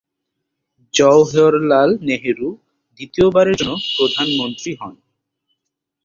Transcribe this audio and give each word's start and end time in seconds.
জওহরলাল 0.93 1.89
নেহেরু 2.01 2.47
দ্বিতীয়বারের 2.99 3.55
জন্য 3.59 3.73
প্রধানমন্ত্রী 3.95 4.71
হন। 4.79 4.93